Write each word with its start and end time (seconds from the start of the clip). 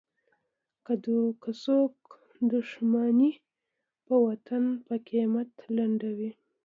که 0.85 0.93
څوک 1.63 1.95
دوښمني 2.51 3.31
په 4.05 4.15
وطن 4.27 4.63
په 4.85 4.93
قیمت 5.09 5.51
لنډوي. 5.77 6.31